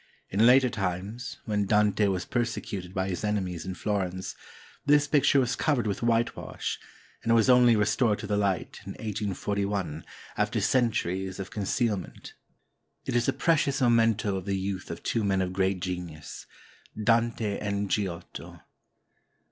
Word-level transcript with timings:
In 0.31 0.47
later 0.47 0.71
times, 0.71 1.37
when 1.45 1.67
Dante 1.67 2.07
was 2.07 2.25
persecuted 2.25 2.91
by 2.91 3.07
his 3.07 3.23
enemies 3.23 3.67
in 3.67 3.75
Florence, 3.75 4.33
this 4.83 5.07
picture 5.07 5.39
was 5.39 5.55
covered 5.55 5.85
with 5.85 6.01
whitewash, 6.01 6.79
and 7.21 7.31
it 7.31 7.35
was 7.35 7.51
only 7.51 7.75
restored 7.75 8.17
to 8.17 8.25
the 8.25 8.35
light 8.35 8.79
in 8.83 8.93
1841, 8.93 10.03
after 10.37 10.59
centuries 10.59 11.39
of 11.39 11.51
conceal 11.51 11.89
79 11.97 12.03
ITALY 12.05 12.13
ment. 12.15 12.33
It 13.05 13.15
is 13.15 13.27
a 13.27 13.31
precious 13.33 13.79
memento 13.79 14.37
of 14.37 14.45
the 14.45 14.57
youth 14.57 14.89
of 14.89 15.03
two 15.03 15.23
men 15.23 15.39
of 15.39 15.53
great 15.53 15.79
genius,— 15.81 16.47
Dante 17.05 17.59
and 17.59 17.87
Giotto. 17.91 18.59